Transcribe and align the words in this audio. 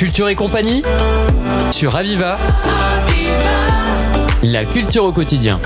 Culture 0.00 0.30
et 0.30 0.34
compagnie 0.34 0.82
sur 1.70 1.94
Aviva. 1.94 2.38
La 4.42 4.64
culture 4.64 5.04
au 5.04 5.12
quotidien. 5.12 5.60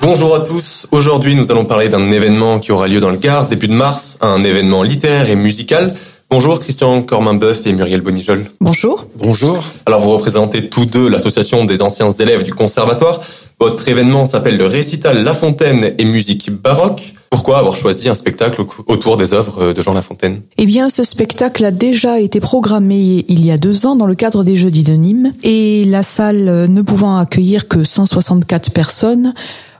Bonjour 0.00 0.34
à 0.34 0.40
tous. 0.40 0.86
Aujourd'hui, 0.90 1.34
nous 1.34 1.50
allons 1.50 1.66
parler 1.66 1.90
d'un 1.90 2.10
événement 2.10 2.60
qui 2.60 2.72
aura 2.72 2.88
lieu 2.88 2.98
dans 2.98 3.10
le 3.10 3.18
Gard 3.18 3.48
début 3.48 3.68
de 3.68 3.74
mars, 3.74 4.16
un 4.22 4.42
événement 4.42 4.82
littéraire 4.82 5.28
et 5.28 5.36
musical. 5.36 5.94
Bonjour 6.30 6.60
Christian 6.60 7.02
Cormin-Boeuf 7.02 7.66
et 7.66 7.74
Muriel 7.74 8.00
Bonijol. 8.00 8.46
Bonjour. 8.62 9.08
Bonjour. 9.16 9.62
Alors 9.84 10.00
vous 10.00 10.12
représentez 10.12 10.70
tous 10.70 10.86
deux 10.86 11.10
l'association 11.10 11.66
des 11.66 11.82
anciens 11.82 12.10
élèves 12.10 12.42
du 12.42 12.54
conservatoire. 12.54 13.20
Votre 13.60 13.86
événement 13.86 14.24
s'appelle 14.24 14.56
le 14.56 14.66
récital 14.66 15.24
La 15.24 15.34
Fontaine 15.34 15.94
et 15.98 16.04
musique 16.06 16.50
baroque. 16.50 17.12
Pourquoi 17.36 17.58
avoir 17.58 17.76
choisi 17.76 18.08
un 18.08 18.14
spectacle 18.14 18.64
autour 18.86 19.18
des 19.18 19.34
œuvres 19.34 19.74
de 19.74 19.80
Jean 19.82 19.92
La 19.92 20.00
Fontaine 20.00 20.40
Eh 20.56 20.64
bien, 20.64 20.88
ce 20.88 21.04
spectacle 21.04 21.66
a 21.66 21.70
déjà 21.70 22.18
été 22.18 22.40
programmé 22.40 23.26
il 23.28 23.44
y 23.44 23.50
a 23.50 23.58
deux 23.58 23.84
ans 23.84 23.94
dans 23.94 24.06
le 24.06 24.14
cadre 24.14 24.42
des 24.42 24.56
Jeudis 24.56 24.84
de 24.84 24.94
Nîmes 24.94 25.34
et 25.42 25.84
la 25.84 26.02
salle 26.02 26.66
ne 26.66 26.80
pouvant 26.80 27.18
accueillir 27.18 27.68
que 27.68 27.84
164 27.84 28.70
personnes, 28.70 29.34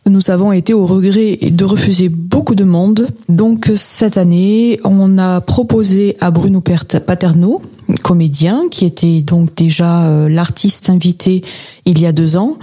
nous 0.05 0.31
avons 0.31 0.53
été 0.53 0.75
au 0.75 0.85
regret 0.85 1.39
de 1.43 1.65
refuser 1.65 2.11
beaucoup 2.11 2.55
de 2.55 2.65
monde. 2.65 3.09
Donc 3.31 3.73
cette 3.75 4.19
année, 4.19 4.79
on 4.85 5.17
a 5.17 5.41
proposé 5.41 6.19
à 6.21 6.31
Bruno 6.31 6.61
Paterno, 6.61 7.63
comédien, 8.03 8.65
qui 8.71 8.85
était 8.85 9.23
donc 9.23 9.55
déjà 9.55 10.05
euh, 10.05 10.29
l'artiste 10.29 10.91
invité 10.91 11.41
il 11.87 12.03
y 12.03 12.07
a 12.07 12.13
deux 12.13 12.37
ans, 12.37 12.59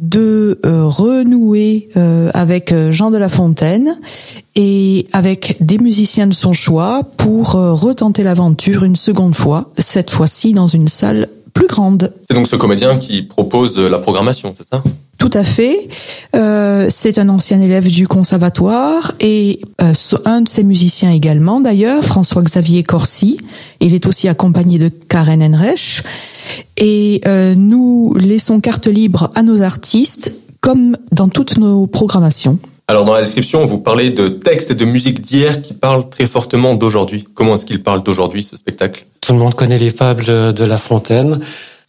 de 0.00 0.58
euh, 0.64 0.86
renouer 0.86 1.88
euh, 1.96 2.30
avec 2.34 2.74
Jean 2.90 3.10
de 3.10 3.18
La 3.18 3.28
Fontaine 3.28 3.98
et 4.56 5.06
avec 5.12 5.56
des 5.60 5.78
musiciens 5.78 6.26
de 6.26 6.34
son 6.34 6.52
choix 6.52 7.02
pour 7.16 7.52
retenter 7.52 8.22
l'aventure 8.22 8.84
une 8.84 8.96
seconde 8.96 9.34
fois, 9.34 9.70
cette 9.78 10.10
fois-ci 10.10 10.52
dans 10.52 10.66
une 10.66 10.88
salle 10.88 11.28
plus 11.54 11.66
grande. 11.66 12.12
C'est 12.28 12.36
donc 12.36 12.48
ce 12.48 12.56
comédien 12.56 12.98
qui 12.98 13.22
propose 13.22 13.78
la 13.78 13.98
programmation, 13.98 14.52
c'est 14.56 14.66
ça? 14.68 14.82
Tout 15.20 15.30
à 15.34 15.44
fait. 15.44 15.88
Euh, 16.34 16.86
c'est 16.88 17.18
un 17.18 17.28
ancien 17.28 17.60
élève 17.60 17.86
du 17.86 18.08
conservatoire 18.08 19.12
et 19.20 19.60
euh, 19.82 19.92
un 20.24 20.40
de 20.40 20.48
ses 20.48 20.64
musiciens 20.64 21.12
également 21.12 21.60
d'ailleurs, 21.60 22.02
François-Xavier 22.02 22.82
Corsi. 22.82 23.38
Il 23.80 23.94
est 23.94 24.06
aussi 24.06 24.28
accompagné 24.28 24.78
de 24.78 24.88
Karen 24.88 25.42
Enrech. 25.42 26.02
Et 26.78 27.20
euh, 27.26 27.54
nous 27.54 28.14
laissons 28.18 28.60
carte 28.60 28.86
libre 28.86 29.30
à 29.34 29.42
nos 29.42 29.60
artistes 29.60 30.34
comme 30.62 30.96
dans 31.12 31.28
toutes 31.28 31.58
nos 31.58 31.86
programmations. 31.86 32.58
Alors 32.88 33.04
dans 33.04 33.14
la 33.14 33.20
description, 33.20 33.66
vous 33.66 33.78
parlez 33.78 34.10
de 34.10 34.26
textes 34.28 34.70
et 34.70 34.74
de 34.74 34.86
musique 34.86 35.20
d'hier 35.20 35.60
qui 35.60 35.74
parlent 35.74 36.08
très 36.08 36.26
fortement 36.26 36.74
d'aujourd'hui. 36.74 37.26
Comment 37.34 37.54
est-ce 37.54 37.66
qu'il 37.66 37.82
parle 37.82 38.02
d'aujourd'hui 38.02 38.42
ce 38.42 38.56
spectacle? 38.56 39.04
Tout 39.20 39.34
le 39.34 39.38
monde 39.38 39.54
connaît 39.54 39.78
les 39.78 39.90
fables 39.90 40.54
de 40.54 40.64
La 40.64 40.78
Fontaine. 40.78 41.40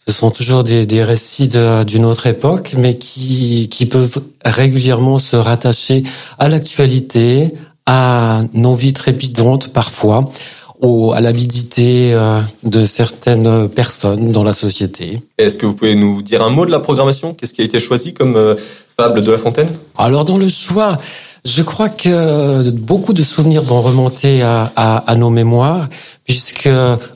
Ce 0.06 0.12
sont 0.12 0.30
toujours 0.30 0.64
des, 0.64 0.84
des 0.84 1.04
récits 1.04 1.48
d'une 1.86 2.04
autre 2.04 2.26
époque, 2.26 2.74
mais 2.76 2.98
qui, 2.98 3.68
qui 3.70 3.86
peuvent 3.86 4.20
régulièrement 4.44 5.18
se 5.18 5.36
rattacher 5.36 6.02
à 6.38 6.48
l'actualité, 6.48 7.52
à 7.86 8.42
nos 8.52 8.74
vies 8.74 8.92
trépidantes 8.92 9.68
parfois, 9.68 10.30
au, 10.80 11.12
à 11.12 11.20
l'avidité 11.20 12.12
euh, 12.12 12.40
de 12.64 12.84
certaines 12.84 13.68
personnes 13.68 14.32
dans 14.32 14.42
la 14.42 14.52
société. 14.52 15.22
Est-ce 15.38 15.56
que 15.56 15.66
vous 15.66 15.74
pouvez 15.74 15.94
nous 15.94 16.22
dire 16.22 16.42
un 16.42 16.50
mot 16.50 16.66
de 16.66 16.72
la 16.72 16.80
programmation? 16.80 17.34
Qu'est-ce 17.34 17.54
qui 17.54 17.62
a 17.62 17.64
été 17.64 17.78
choisi 17.78 18.12
comme 18.12 18.34
euh, 18.34 18.56
fable 18.98 19.22
de 19.22 19.30
La 19.30 19.38
Fontaine? 19.38 19.68
Alors 19.96 20.24
dans 20.24 20.38
le 20.38 20.48
choix, 20.48 20.98
je 21.44 21.62
crois 21.62 21.88
que 21.88 22.70
beaucoup 22.70 23.12
de 23.12 23.22
souvenirs 23.22 23.62
vont 23.62 23.82
remonter 23.82 24.42
à, 24.42 24.70
à, 24.76 24.98
à 24.98 25.16
nos 25.16 25.30
mémoires, 25.30 25.88
puisque 26.24 26.68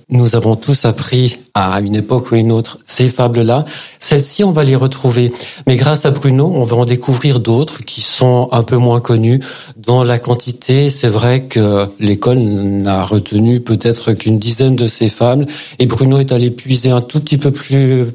nous 0.08 0.34
avons 0.34 0.56
tous 0.56 0.84
appris 0.84 1.38
à 1.54 1.80
une 1.80 1.94
époque 1.94 2.32
ou 2.32 2.34
une 2.34 2.50
autre 2.50 2.78
ces 2.84 3.08
fables-là. 3.08 3.64
Celles-ci, 4.00 4.42
on 4.42 4.50
va 4.50 4.64
les 4.64 4.74
retrouver. 4.74 5.32
Mais 5.66 5.76
grâce 5.76 6.06
à 6.06 6.10
Bruno, 6.10 6.52
on 6.54 6.64
va 6.64 6.76
en 6.76 6.84
découvrir 6.84 7.38
d'autres 7.38 7.84
qui 7.84 8.00
sont 8.00 8.48
un 8.50 8.64
peu 8.64 8.76
moins 8.76 9.00
connues. 9.00 9.40
Dans 9.76 10.02
la 10.02 10.18
quantité, 10.18 10.90
c'est 10.90 11.08
vrai 11.08 11.44
que 11.44 11.86
l'école 12.00 12.38
n'a 12.38 13.04
retenu 13.04 13.60
peut-être 13.60 14.12
qu'une 14.12 14.38
dizaine 14.40 14.74
de 14.74 14.88
ces 14.88 15.08
fables. 15.08 15.46
Et 15.78 15.86
Bruno 15.86 16.18
est 16.18 16.32
allé 16.32 16.50
puiser 16.50 16.90
un 16.90 17.00
tout 17.00 17.20
petit 17.20 17.38
peu 17.38 17.52
plus, 17.52 18.06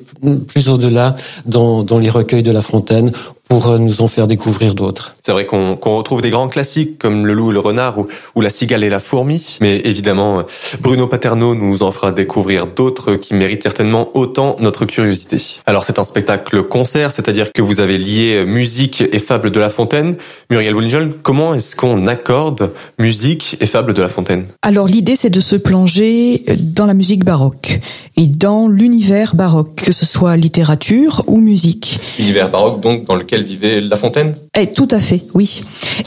plus 0.47 0.69
au-delà 0.69 1.15
dans, 1.45 1.83
dans 1.83 1.99
les 1.99 2.09
recueils 2.09 2.43
de 2.43 2.51
La 2.51 2.61
Fontaine 2.61 3.11
pour 3.51 3.67
euh, 3.67 3.77
nous 3.77 4.01
en 4.01 4.07
faire 4.07 4.27
découvrir 4.27 4.75
d'autres. 4.75 5.13
C'est 5.21 5.33
vrai 5.33 5.45
qu'on 5.45 5.75
retrouve 5.75 6.21
des 6.21 6.29
grands 6.29 6.47
classiques 6.47 6.97
comme 6.97 7.27
Le 7.27 7.33
loup 7.33 7.51
et 7.51 7.53
le 7.53 7.59
renard 7.59 7.99
ou, 7.99 8.07
ou 8.33 8.39
La 8.39 8.49
cigale 8.49 8.81
et 8.81 8.87
la 8.87 9.01
fourmi, 9.01 9.57
mais 9.59 9.81
évidemment, 9.83 10.43
Bruno 10.79 11.05
Paterno 11.07 11.53
nous 11.53 11.83
en 11.83 11.91
fera 11.91 12.13
découvrir 12.13 12.65
d'autres 12.65 13.15
qui 13.15 13.33
méritent 13.33 13.63
certainement 13.63 14.07
autant 14.13 14.55
notre 14.61 14.85
curiosité. 14.85 15.59
Alors 15.65 15.83
c'est 15.83 15.99
un 15.99 16.05
spectacle 16.05 16.63
concert, 16.63 17.11
c'est-à-dire 17.11 17.51
que 17.51 17.61
vous 17.61 17.81
avez 17.81 17.97
lié 17.97 18.45
musique 18.45 19.03
et 19.11 19.19
fable 19.19 19.51
de 19.51 19.59
La 19.59 19.69
Fontaine. 19.69 20.15
Muriel 20.49 20.73
Bounijol, 20.73 21.15
comment 21.21 21.53
est-ce 21.53 21.75
qu'on 21.75 22.07
accorde 22.07 22.71
musique 22.99 23.57
et 23.59 23.65
fable 23.65 23.93
de 23.93 24.01
La 24.01 24.07
Fontaine? 24.07 24.45
Alors 24.61 24.87
l'idée 24.87 25.17
c'est 25.17 25.29
de 25.29 25.41
se 25.41 25.57
plonger 25.57 26.45
dans 26.57 26.85
la 26.85 26.93
musique 26.93 27.25
baroque 27.25 27.81
et 28.15 28.27
dans 28.27 28.69
l'univers 28.69 29.35
baroque, 29.35 29.75
que 29.75 29.91
ce 29.91 30.05
soit 30.05 30.37
littérature 30.37 31.25
ou 31.27 31.41
musique. 31.41 31.99
Univers 32.17 32.49
baroque 32.49 32.79
donc 32.79 33.03
dans 33.03 33.15
lequel 33.15 33.40
vivait 33.43 33.81
La 33.81 33.97
Fontaine? 33.97 34.35
Eh, 34.57 34.67
Tout 34.67 34.87
à 34.91 34.99
fait, 34.99 35.23
oui. 35.33 35.63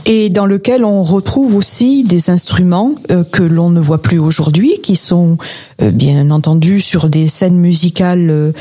Et 0.06 0.31
dans 0.31 0.47
lequel 0.47 0.84
on 0.84 1.03
retrouve 1.03 1.55
aussi 1.55 2.05
des 2.05 2.31
instruments 2.31 2.95
euh, 3.11 3.25
que 3.25 3.43
l'on 3.43 3.71
ne 3.71 3.81
voit 3.81 4.03
plus 4.03 4.19
aujourd'hui, 4.19 4.81
qui 4.83 4.97
sont 4.97 5.39
euh, 5.83 5.91
bien 5.91 6.31
entendu 6.31 6.81
sur 6.81 7.09
des 7.09 7.28
scènes 7.28 7.59
musicales 7.59 8.53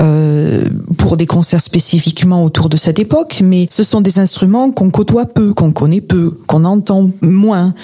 euh, 0.00 0.64
pour 0.96 1.16
des 1.16 1.26
concerts 1.26 1.60
spécifiquement 1.60 2.44
autour 2.44 2.68
de 2.68 2.76
cette 2.76 2.98
époque, 2.98 3.40
mais 3.42 3.66
ce 3.70 3.82
sont 3.82 4.00
des 4.00 4.18
instruments 4.18 4.70
qu'on 4.70 4.90
côtoie 4.90 5.26
peu, 5.26 5.54
qu'on 5.54 5.72
connaît 5.72 6.00
peu, 6.00 6.38
qu'on 6.46 6.64
entend 6.64 7.10
moins, 7.20 7.74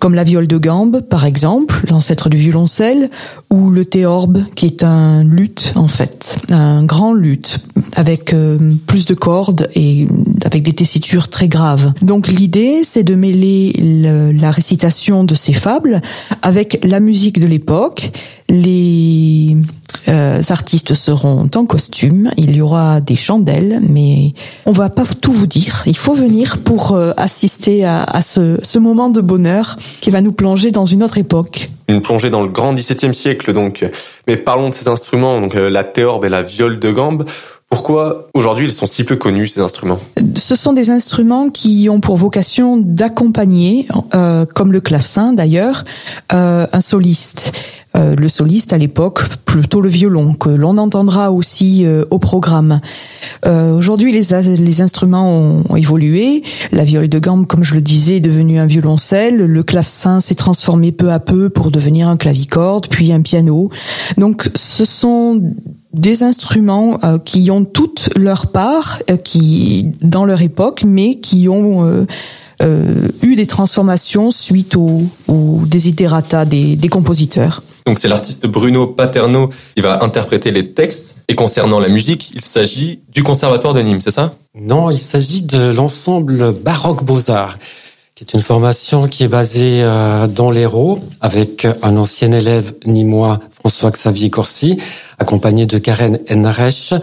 comme 0.00 0.14
la 0.14 0.24
viole 0.24 0.46
de 0.46 0.58
gambe, 0.58 1.00
par 1.00 1.24
exemple, 1.24 1.84
l'ancêtre 1.90 2.28
du 2.28 2.36
violoncelle, 2.36 3.10
ou 3.50 3.70
le 3.70 3.84
théorbe, 3.84 4.44
qui 4.54 4.66
est 4.66 4.84
un 4.84 5.24
luth, 5.24 5.72
en 5.76 5.88
fait, 5.88 6.38
un 6.50 6.84
grand 6.84 7.14
luth, 7.14 7.58
avec 7.94 8.32
euh, 8.32 8.74
plus 8.86 9.06
de 9.06 9.14
cordes 9.14 9.68
et 9.74 10.06
avec 10.44 10.62
des 10.62 10.72
tessitures 10.72 11.28
très 11.28 11.48
graves. 11.48 11.92
Donc 12.02 12.28
l'idée, 12.28 12.82
c'est 12.84 13.02
de 13.02 13.14
mêler 13.14 13.72
la 14.32 14.50
récitation 14.50 15.24
de 15.24 15.34
ces 15.34 15.52
fables 15.52 16.00
avec 16.42 16.84
la 16.84 17.00
musique 17.00 17.40
de 17.40 17.46
l'époque, 17.46 18.12
les 18.48 19.56
euh, 20.08 20.42
artistes 20.50 20.94
seront 20.94 21.48
en 21.54 21.66
costume, 21.66 22.30
il 22.36 22.54
y 22.54 22.60
aura 22.60 23.00
des 23.00 23.16
chandelles, 23.16 23.80
mais 23.88 24.34
on 24.64 24.72
va 24.72 24.88
pas 24.88 25.04
tout 25.20 25.32
vous 25.32 25.46
dire. 25.46 25.82
Il 25.86 25.96
faut 25.96 26.14
venir 26.14 26.58
pour 26.58 26.92
euh, 26.92 27.12
assister 27.16 27.84
à, 27.84 28.04
à 28.04 28.22
ce, 28.22 28.58
ce, 28.62 28.78
moment 28.78 29.08
de 29.10 29.20
bonheur 29.20 29.76
qui 30.00 30.10
va 30.10 30.20
nous 30.20 30.32
plonger 30.32 30.70
dans 30.70 30.84
une 30.84 31.02
autre 31.02 31.18
époque. 31.18 31.70
Une 31.88 32.02
plongée 32.02 32.30
dans 32.30 32.42
le 32.42 32.48
grand 32.48 32.72
XVIIe 32.74 33.14
siècle, 33.14 33.52
donc. 33.52 33.84
Mais 34.26 34.36
parlons 34.36 34.68
de 34.68 34.74
ces 34.74 34.88
instruments, 34.88 35.40
donc 35.40 35.56
euh, 35.56 35.70
la 35.70 35.84
théorbe 35.84 36.24
et 36.24 36.28
la 36.28 36.42
viole 36.42 36.78
de 36.78 36.90
gambe. 36.90 37.24
Pourquoi 37.68 38.28
aujourd'hui 38.32 38.66
ils 38.66 38.72
sont 38.72 38.86
si 38.86 39.02
peu 39.02 39.16
connus 39.16 39.48
ces 39.48 39.60
instruments? 39.60 39.98
Ce 40.36 40.54
sont 40.54 40.72
des 40.72 40.90
instruments 40.90 41.50
qui 41.50 41.88
ont 41.90 42.00
pour 42.00 42.16
vocation 42.16 42.76
d'accompagner, 42.76 43.88
euh, 44.14 44.46
comme 44.46 44.72
le 44.72 44.80
clavecin 44.80 45.32
d'ailleurs, 45.32 45.84
euh, 46.32 46.66
un 46.72 46.80
soliste. 46.80 47.52
Euh, 47.96 48.14
le 48.16 48.28
soliste 48.28 48.72
à 48.72 48.78
l'époque, 48.78 49.22
plutôt 49.44 49.80
le 49.80 49.88
violon, 49.88 50.34
que 50.34 50.48
l'on 50.48 50.78
entendra 50.78 51.32
aussi 51.32 51.84
euh, 51.84 52.04
au 52.10 52.18
programme. 52.18 52.80
Euh, 53.46 53.72
aujourd'hui, 53.72 54.12
les, 54.12 54.56
les 54.56 54.82
instruments 54.82 55.30
ont, 55.30 55.76
évolué. 55.76 56.42
La 56.72 56.84
viole 56.84 57.08
de 57.08 57.18
gambe, 57.18 57.46
comme 57.46 57.64
je 57.64 57.74
le 57.74 57.80
disais, 57.80 58.16
est 58.16 58.20
devenue 58.20 58.58
un 58.58 58.66
violoncelle. 58.66 59.36
Le 59.36 59.62
clavecin 59.62 60.20
s'est 60.20 60.34
transformé 60.34 60.92
peu 60.92 61.10
à 61.10 61.20
peu 61.20 61.48
pour 61.48 61.70
devenir 61.70 62.08
un 62.08 62.16
clavicorde, 62.16 62.88
puis 62.88 63.12
un 63.12 63.22
piano. 63.22 63.70
Donc, 64.16 64.50
ce 64.54 64.84
sont 64.84 65.40
des 65.96 66.22
instruments 66.22 66.98
euh, 67.04 67.18
qui 67.18 67.50
ont 67.50 67.64
toute 67.64 68.10
leur 68.16 68.48
part, 68.48 69.00
euh, 69.10 69.16
qui 69.16 69.92
dans 70.02 70.24
leur 70.24 70.42
époque, 70.42 70.84
mais 70.86 71.16
qui 71.16 71.48
ont 71.48 72.06
euh, 72.62 73.08
eu 73.22 73.34
des 73.34 73.46
transformations 73.46 74.30
suite 74.30 74.76
aux 74.76 75.02
au 75.28 75.60
desiderata 75.66 76.44
des, 76.44 76.76
des 76.76 76.88
compositeurs. 76.88 77.62
Donc 77.86 77.98
c'est 77.98 78.08
l'artiste 78.08 78.46
Bruno 78.46 78.88
Paterno 78.88 79.50
qui 79.76 79.82
va 79.82 80.02
interpréter 80.02 80.50
les 80.50 80.72
textes. 80.72 81.14
Et 81.28 81.34
concernant 81.34 81.80
la 81.80 81.88
musique, 81.88 82.30
il 82.34 82.44
s'agit 82.44 83.00
du 83.08 83.22
Conservatoire 83.22 83.74
de 83.74 83.80
Nîmes, 83.80 84.00
c'est 84.00 84.12
ça? 84.12 84.34
Non, 84.54 84.90
il 84.90 84.98
s'agit 84.98 85.42
de 85.42 85.70
l'ensemble 85.70 86.52
baroque 86.52 87.04
beaux-arts 87.04 87.58
qui 88.16 88.24
est 88.24 88.32
une 88.32 88.40
formation 88.40 89.08
qui 89.08 89.24
est 89.24 89.28
basée 89.28 89.82
euh, 89.82 90.26
dans 90.26 90.50
l'Hérault, 90.50 91.00
avec 91.20 91.66
un 91.82 91.98
ancien 91.98 92.32
élève 92.32 92.72
nîmois, 92.86 93.40
François-Xavier 93.60 94.30
Corsi, 94.30 94.78
accompagné 95.18 95.66
de 95.66 95.76
Karen 95.76 96.18
Enrech. 96.30 96.94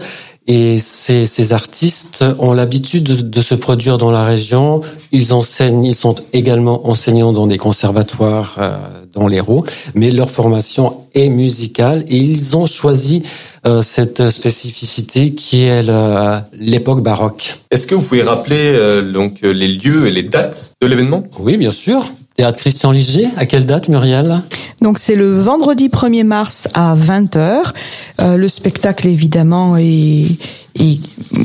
Et 0.46 0.76
ces, 0.78 1.24
ces 1.24 1.54
artistes 1.54 2.22
ont 2.38 2.52
l'habitude 2.52 3.04
de, 3.04 3.22
de, 3.22 3.40
se 3.40 3.54
produire 3.54 3.96
dans 3.96 4.10
la 4.10 4.24
région. 4.24 4.82
Ils 5.10 5.32
enseignent, 5.32 5.84
ils 5.84 5.94
sont 5.94 6.16
également 6.34 6.86
enseignants 6.86 7.32
dans 7.32 7.46
des 7.46 7.56
conservatoires 7.56 8.56
euh, 8.58 8.76
dans 9.14 9.26
l'Hérault, 9.26 9.64
mais 9.94 10.10
leur 10.10 10.30
formation 10.30 11.06
est 11.14 11.30
musicale 11.30 12.04
et 12.08 12.18
ils 12.18 12.56
ont 12.58 12.66
choisi 12.66 13.22
euh, 13.66 13.80
cette 13.80 14.28
spécificité 14.28 15.32
qui 15.32 15.64
est 15.64 15.82
l'époque 16.52 17.02
baroque. 17.02 17.54
Est-ce 17.70 17.86
que 17.86 17.94
vous 17.94 18.02
pouvez 18.02 18.22
rappeler 18.22 18.72
euh, 18.74 19.00
donc 19.00 19.40
les 19.40 19.68
lieux 19.68 20.06
et 20.06 20.10
les 20.10 20.24
dates 20.24 20.74
de 20.82 20.86
l'événement? 20.86 21.24
Oui, 21.38 21.56
bien 21.56 21.70
sûr. 21.70 22.04
Théâtre 22.36 22.58
Christian 22.58 22.90
Ligier, 22.90 23.28
à 23.36 23.46
quelle 23.46 23.64
date 23.64 23.88
Muriel? 23.88 24.42
Donc 24.82 24.98
c'est 24.98 25.14
le 25.14 25.40
vendredi 25.40 25.88
1er 25.88 26.24
mars 26.24 26.66
à 26.74 26.96
20h. 26.96 27.72
Euh, 28.20 28.36
le 28.36 28.48
spectacle 28.48 29.06
évidemment 29.06 29.76
est, 29.76 30.26
est 30.80 30.98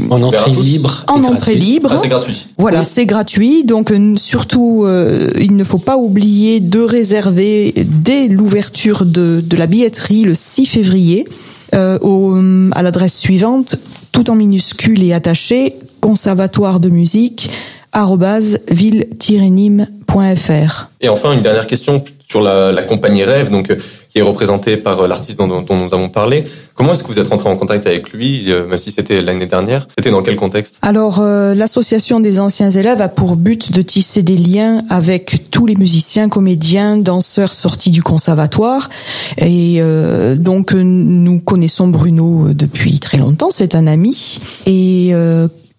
en 0.09 0.23
entrée 0.23 0.49
libre. 0.51 1.05
En 1.07 1.23
entrée 1.23 1.53
libre. 1.53 1.91
Ah, 1.93 1.97
c'est 2.01 2.07
gratuit. 2.07 2.47
Voilà, 2.57 2.83
c'est 2.85 3.05
gratuit. 3.05 3.63
Donc 3.63 3.93
surtout, 4.17 4.83
euh, 4.85 5.29
il 5.39 5.55
ne 5.55 5.63
faut 5.63 5.77
pas 5.77 5.95
oublier 5.95 6.59
de 6.59 6.79
réserver 6.79 7.73
dès 7.85 8.27
l'ouverture 8.27 9.05
de, 9.05 9.43
de 9.45 9.57
la 9.57 9.67
billetterie 9.67 10.23
le 10.23 10.33
6 10.33 10.65
février 10.65 11.27
euh, 11.75 11.99
au, 12.01 12.35
à 12.71 12.81
l'adresse 12.81 13.15
suivante, 13.15 13.75
tout 14.11 14.31
en 14.31 14.35
minuscule 14.35 15.03
et 15.03 15.13
attaché, 15.13 15.75
conservatoire 16.01 16.79
de 16.79 16.89
musique 16.89 17.51
ville-nîmes.fr. 17.93 20.87
Et 21.01 21.09
enfin, 21.09 21.33
une 21.33 21.41
dernière 21.41 21.67
question 21.67 22.03
sur 22.27 22.41
la, 22.41 22.71
la 22.71 22.83
compagnie 22.83 23.23
Rêve, 23.23 23.49
donc 23.49 23.71
qui 24.09 24.17
est 24.17 24.23
représentée 24.23 24.77
par 24.77 25.07
l'artiste 25.07 25.37
dont, 25.37 25.61
dont, 25.61 25.77
nous 25.77 25.93
avons 25.93 26.09
parlé. 26.09 26.43
Comment 26.73 26.93
est-ce 26.93 27.03
que 27.03 27.09
vous 27.09 27.19
êtes 27.19 27.27
rentré 27.27 27.47
en 27.47 27.55
contact 27.55 27.85
avec 27.85 28.11
lui, 28.11 28.51
euh, 28.51 28.65
même 28.65 28.79
si 28.79 28.91
c'était 28.91 29.21
l'année 29.21 29.45
dernière? 29.45 29.87
C'était 29.97 30.09
dans 30.09 30.23
quel 30.23 30.35
contexte? 30.35 30.79
Alors, 30.81 31.19
euh, 31.19 31.53
l'association 31.53 32.19
des 32.19 32.39
anciens 32.39 32.71
élèves 32.71 33.01
a 33.01 33.07
pour 33.07 33.35
but 33.35 33.71
de 33.71 33.83
tisser 33.83 34.23
des 34.23 34.37
liens 34.37 34.83
avec 34.89 35.51
tous 35.51 35.67
les 35.67 35.75
musiciens, 35.75 36.27
comédiens, 36.27 36.97
danseurs 36.97 37.53
sortis 37.53 37.91
du 37.91 38.01
conservatoire. 38.01 38.89
Et 39.37 39.77
euh, 39.79 40.35
donc, 40.35 40.73
nous 40.73 41.39
connaissons 41.39 41.87
Bruno 41.87 42.53
depuis 42.53 42.99
très 42.99 43.19
longtemps. 43.19 43.49
C'est 43.51 43.75
un 43.75 43.85
ami. 43.85 44.39
Et 44.65 45.13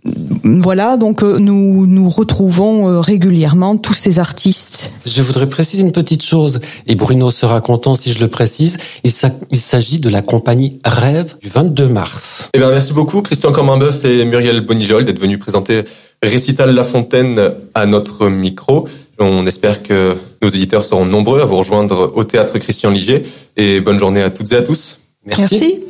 voilà, 0.04 0.96
donc 0.96 1.22
euh, 1.22 1.38
nous 1.38 1.86
nous 1.86 2.08
retrouvons 2.08 2.88
euh, 2.88 3.00
régulièrement 3.00 3.76
tous 3.76 3.94
ces 3.94 4.18
artistes. 4.18 4.94
Je 5.04 5.22
voudrais 5.22 5.48
préciser 5.48 5.82
une 5.82 5.92
petite 5.92 6.22
chose, 6.22 6.60
et 6.86 6.94
Bruno 6.94 7.30
sera 7.30 7.60
content 7.60 7.94
si 7.94 8.12
je 8.12 8.20
le 8.20 8.28
précise. 8.28 8.78
Il 9.04 9.12
s'agit 9.12 9.98
de 10.00 10.08
la 10.08 10.22
compagnie 10.22 10.80
Rêve 10.84 11.36
du 11.42 11.48
22 11.48 11.88
mars. 11.88 12.48
Eh 12.54 12.58
bien, 12.58 12.70
merci 12.70 12.92
beaucoup 12.92 13.20
Christian 13.20 13.52
Corminbeuf 13.52 14.04
et 14.04 14.24
Muriel 14.24 14.60
Bonijol 14.62 15.04
d'être 15.04 15.20
venus 15.20 15.38
présenter 15.38 15.82
Récital 16.22 16.74
La 16.74 16.84
Fontaine 16.84 17.52
à 17.74 17.86
notre 17.86 18.28
micro. 18.28 18.88
On 19.18 19.46
espère 19.46 19.82
que 19.82 20.16
nos 20.42 20.48
éditeurs 20.48 20.84
seront 20.86 21.04
nombreux 21.04 21.42
à 21.42 21.44
vous 21.44 21.56
rejoindre 21.56 22.12
au 22.14 22.24
théâtre 22.24 22.58
Christian 22.58 22.90
Ligier. 22.90 23.24
Et 23.56 23.80
bonne 23.80 23.98
journée 23.98 24.22
à 24.22 24.30
toutes 24.30 24.50
et 24.52 24.56
à 24.56 24.62
tous. 24.62 25.00
Merci. 25.26 25.42
Merci. 25.50 25.89